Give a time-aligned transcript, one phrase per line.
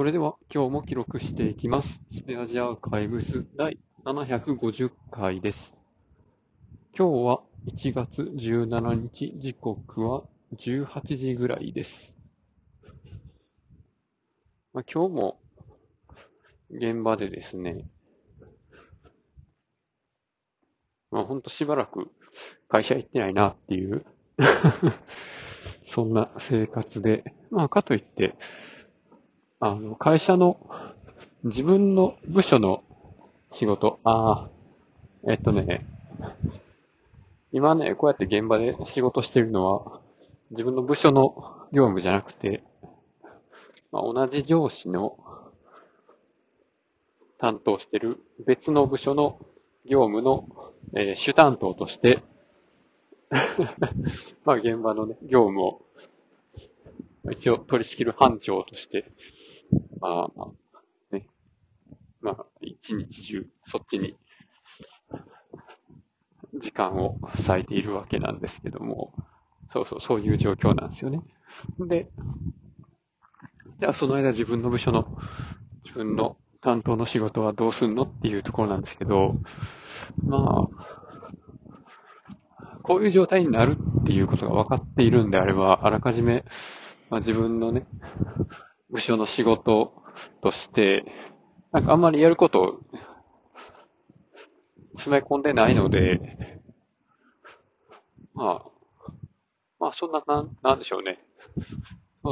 [0.00, 2.00] それでは今日も記録していきます。
[2.14, 5.74] スペアジアーカイブス第750回です。
[6.96, 10.22] 今日は1月17日、時刻は
[10.56, 12.14] 18時ぐらいです。
[14.72, 15.38] まあ、今日も
[16.70, 17.84] 現場でですね、
[21.10, 22.10] まあほんとしばらく
[22.70, 24.06] 会社行ってないなっていう
[25.88, 28.34] そんな生活で、まあかといって、
[29.60, 30.56] あの、会社の
[31.44, 32.82] 自分の部署の
[33.52, 34.50] 仕事、ああ、
[35.28, 35.86] えっとね、
[37.52, 40.00] 今ね、こうやって現場で仕事してるのは、
[40.50, 42.62] 自分の部署の業務じゃなくて、
[43.92, 45.18] まあ、同じ上司の
[47.38, 49.38] 担当してる別の部署の
[49.84, 50.48] 業務の、
[50.96, 52.22] えー主担当として、
[54.44, 55.82] まあ現場のね、業務を
[57.30, 59.04] 一応取り仕切る班長として、
[60.00, 60.46] まあ、
[61.12, 61.26] ね、
[62.20, 64.16] まあ一日中そっちに
[66.54, 67.18] 時間を
[67.48, 69.12] 割いているわけなんですけども、
[69.72, 71.20] そうそう、そういう状況なんですよね。
[71.78, 72.10] で、
[73.80, 75.16] じゃあその間自分の部署の、
[75.84, 79.36] 自分の担当の仕事はどうすんのっていうところなんですけど、
[80.24, 80.90] まあ、
[82.82, 86.44] こういう状態になるっていうことが分かっているんであれば、あらかじめ、
[87.08, 87.86] まあ、自分のね、
[88.90, 89.92] 部署の仕事
[90.42, 91.04] として、
[91.72, 92.80] なんかあんまりやることを
[94.96, 96.60] 詰め込んでないので、
[98.34, 98.70] まあ、
[99.78, 101.18] まあそんな、なん、なんでしょうね。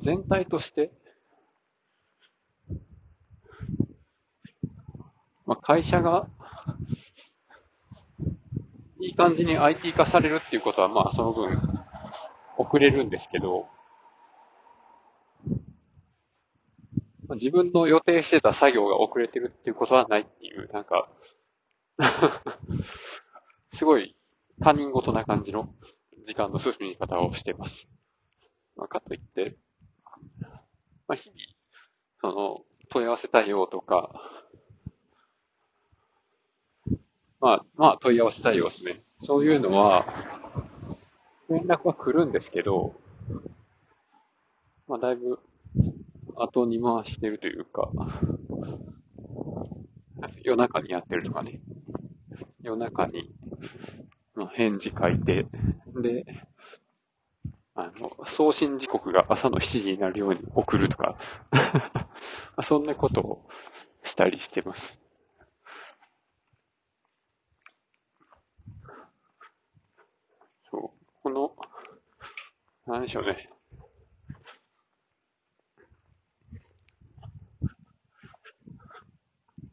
[0.00, 0.92] 全体として、
[5.44, 6.28] まあ会社が、
[9.00, 11.60] いい感じに IT 化されるっていうことは、まあその分、
[12.56, 13.66] 遅れるんですけど、
[17.21, 21.08] まあ自分の予定してた作業が遅れてるっていうことはないっていう、なんか、
[23.74, 24.16] すごい
[24.60, 25.74] 他人事な感じの
[26.26, 27.88] 時間の進み方をしています。
[28.76, 29.56] まあ、かといって、
[31.06, 31.40] まあ、日々、
[32.20, 34.10] その、問い合わせ対応とか、
[37.40, 39.02] まあ、まあ、問い合わせ対応ですね。
[39.20, 40.06] そういうのは、
[41.48, 42.94] 連絡は来るんですけど、
[44.86, 45.38] まあ、だいぶ、
[46.36, 47.90] 後に回してるというか、
[50.44, 51.60] 夜中にやってるとかね。
[52.62, 53.32] 夜中に、
[54.34, 55.46] まあ、返事書いて、
[56.00, 56.24] で、
[57.74, 61.16] あの、送信時刻が朝の7時になるように送るとか、
[62.62, 63.48] そんなことを
[64.04, 64.98] したりしてます。
[70.70, 70.90] そう。
[71.22, 71.56] この、
[72.86, 73.48] なんでしょうね。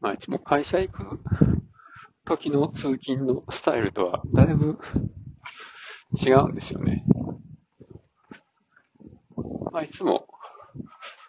[0.00, 1.20] まあ、いつも会社行く
[2.24, 4.78] 時の通勤のスタイルとはだいぶ
[6.14, 7.04] 違うんですよね。
[9.72, 10.26] まあ、いつも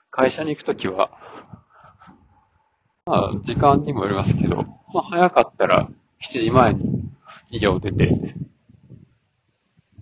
[0.09, 1.11] 会社に行くときは、
[3.05, 5.89] まあ、時間にもよりますけど、まあ、早かったら
[6.23, 7.09] 7時前に
[7.49, 8.07] 家を出て、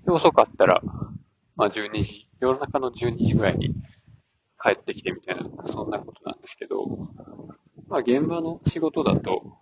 [0.06, 0.81] で遅かったら、
[1.56, 3.74] まあ、12時、夜中の12時ぐらいに
[4.62, 7.09] 帰ってきてみたいな、そんなことなんですけど、
[7.90, 9.58] まあ、現場の仕事だと、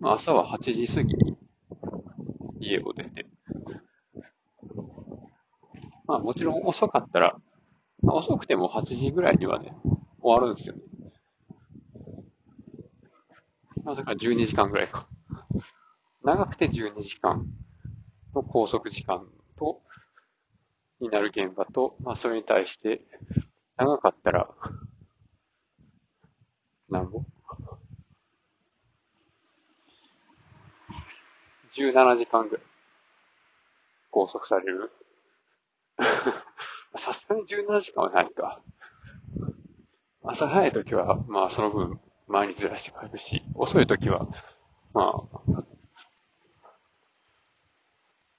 [0.00, 1.36] まあ、朝は8時過ぎに
[2.60, 3.26] 家を出て、
[6.06, 7.36] まあもちろん遅かったら、
[8.02, 9.76] まあ、遅くても8時ぐらいにはね、
[10.22, 10.82] 終わるんですよね。
[13.84, 15.06] まあだから12時間ぐらいか。
[16.24, 17.46] 長くて12時間
[18.34, 19.26] の拘束時間
[19.58, 19.82] と、
[21.00, 23.02] になる現場と、まあそれに対して、
[23.76, 24.48] 長かったら、
[26.90, 27.22] なんぼ
[31.74, 32.64] ?17 時間ぐらい
[34.10, 34.90] 拘束される？
[36.96, 38.60] さすがに17時間はないか。
[40.22, 44.26] 朝早い時は、まあその分前にずらして帰るし、遅い時は、
[44.92, 45.62] まあ、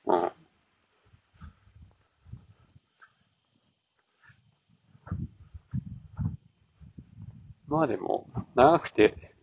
[0.06, 0.32] うん。
[7.70, 9.36] まあでも、長くて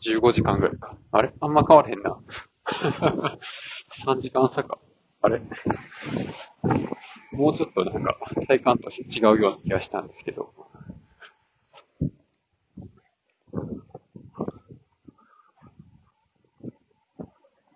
[0.00, 0.96] 15時間ぐらいか。
[1.12, 1.32] あれ？
[1.40, 2.18] あんま変わらへんな。
[4.04, 4.78] 3時間差か。
[5.22, 5.40] あれ？
[7.32, 8.16] もうちょっとなんか
[8.48, 10.52] 体感として違うような気がしたんですけど。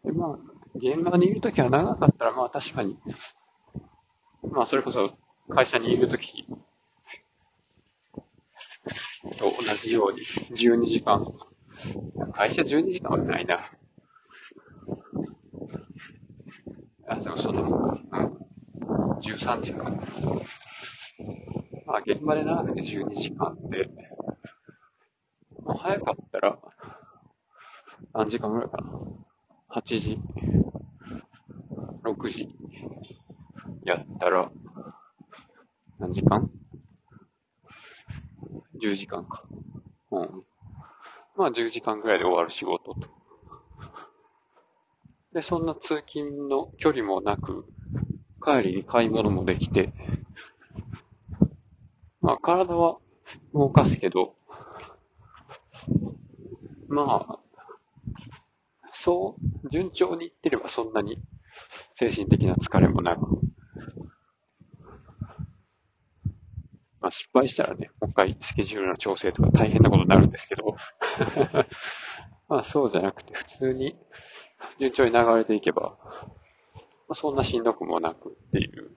[0.05, 0.39] でまあ、
[0.75, 2.99] 現場にいるときは長かったらまあ確かに、
[4.51, 5.13] まあそれこそ
[5.49, 6.45] 会社にいるとき
[9.43, 10.21] と同じように
[10.57, 11.27] 12時間。
[12.33, 13.59] 会社12時間はないな。
[17.09, 18.19] あ、でもそんなもんか。
[18.19, 19.19] うん。
[19.19, 20.01] 13時間。
[21.87, 23.89] まあ現場で長くて12時間で、
[25.65, 26.59] もう早かったら、
[28.15, 28.93] 何時間ぐらいかな。
[29.71, 30.21] 8時、
[32.05, 32.49] 6時、
[33.85, 34.53] やったら、
[35.99, 36.62] 何時間？
[38.83, 39.45] ?10 時間か。
[40.11, 40.45] うん。
[41.37, 43.09] まあ10時間ぐらいで終わる仕事と。
[45.33, 47.65] で、そんな通勤の距離もなく、
[48.45, 49.93] 帰りに買い物もできて、
[52.21, 52.99] まあ体は
[53.55, 54.35] 動かすけど、
[56.89, 57.39] まあ、
[58.93, 61.19] そう、順調にいってればそんなに
[61.99, 63.41] 精神的な疲れもなく、まあ
[67.13, 70.77] 失敗したらね、もう一回スケジュールの調整とか大変なことになるんですけど、
[72.49, 73.97] まあそうじゃなくて普通に
[74.79, 75.97] 順調に流れていけば、
[76.75, 76.81] ま
[77.11, 78.91] あ、そんなしんどくもなくっていう。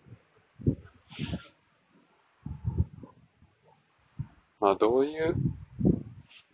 [4.61, 5.35] まあどういう、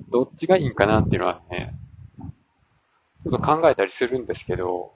[0.09, 1.75] どっちがいいんかなっていうのはね、
[3.23, 4.93] ちょっと考えたりするんですけど、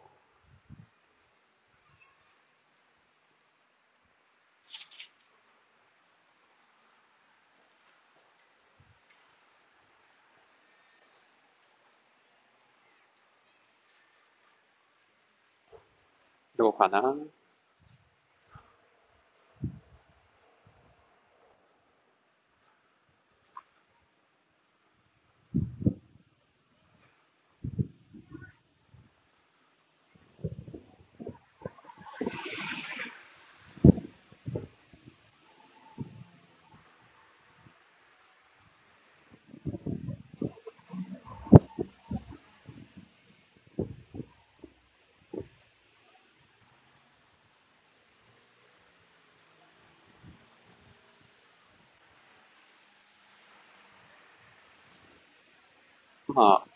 [16.57, 17.15] どうかな
[56.35, 56.67] まあ、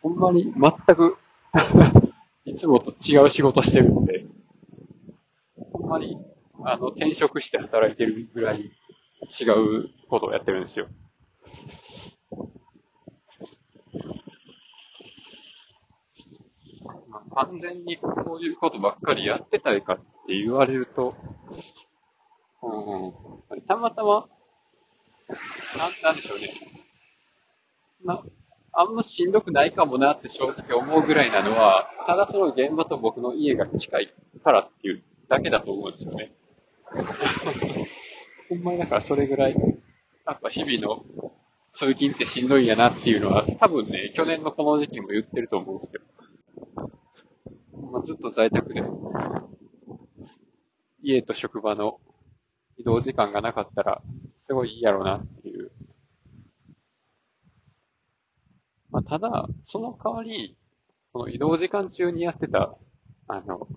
[0.00, 1.18] ほんまに全く
[2.46, 4.24] いつもと違う仕事してるんで、
[5.70, 6.16] ほんまに、
[6.64, 8.60] あの、転職して働いてるぐらい
[9.38, 10.88] 違うことをやってるんですよ。
[17.10, 21.14] まあ、完全にこういうことばっかりやってたいかって言われると、
[22.62, 24.26] うん、たまたま、
[25.76, 26.87] なん、なんでしょうね。
[28.04, 28.22] な、
[28.72, 34.14] あんましんどくないかもなって正直思うぐらいなのは、ただその現場と僕の家が近い
[34.44, 36.32] からっていうだけだと思うんですよね。
[38.48, 39.56] ほんまにだからそれぐらい、
[40.26, 41.04] やっぱ日々の
[41.72, 46.02] 通勤ってしんどいんやなっていうのは、多分ね、去年のこの時期も言ってると思うんですよ。
[47.90, 48.82] まあ、ずっと在宅で、
[51.02, 52.00] 家と職場の
[52.76, 54.02] 移動時間がなかったら、
[54.46, 55.70] すごいいいやろうなっていう
[58.98, 60.56] まあ、ただ、その代わり、
[61.12, 62.76] この移動時間中にやってた、
[63.28, 63.68] あの、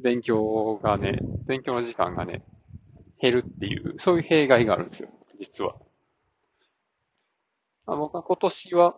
[0.00, 2.44] 勉強がね、勉強の時間がね、
[3.20, 5.08] 減るっていう、そういう弊害があるんですよ、
[5.40, 5.74] 実は。
[7.86, 8.94] まあ、僕は今年は、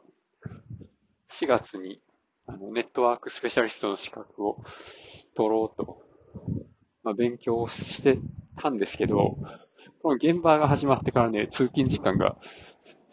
[1.32, 2.02] 4月に、
[2.46, 4.62] あの、ネットワークスペシャリストの資格を
[5.34, 6.02] 取ろうと、
[7.02, 8.18] まあ、勉強して
[8.60, 9.38] たんですけど、
[10.02, 12.36] この現場が始まってからね、通勤時間が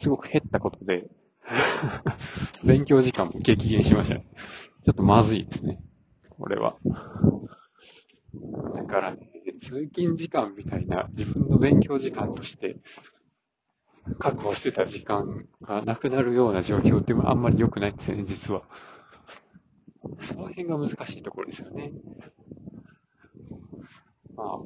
[0.04, 1.06] すごく減ったことで、
[2.62, 4.26] 勉強時間も激減しましたね。
[4.84, 5.82] ちょっとまずいですね。
[6.30, 6.76] これは。
[8.76, 9.30] だからね、
[9.62, 12.76] 通勤時間みたいな自分の勉強時間として
[14.20, 18.64] 確保してた時間がなくなるような状況ってあんまり良くないんですよね、実は。
[20.20, 21.94] その辺が難しいところですよね。
[24.36, 24.60] まあ、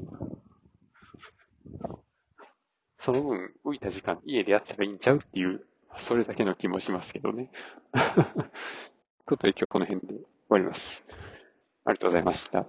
[2.98, 5.62] その分、浮いた時間、家でやったらいいんちゃうっていう、
[5.98, 7.50] それだけの気もしますけどね。
[7.94, 8.16] という
[9.26, 11.04] ことで今日この辺で終わります。
[11.84, 12.66] ありがとうございました。